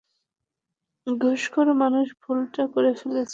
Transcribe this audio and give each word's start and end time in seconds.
ঘুষখোর 1.07 1.67
মানুষ 1.81 2.07
ভুলটা 2.21 2.63
করে 2.73 2.91
ফেলেছে। 2.99 3.29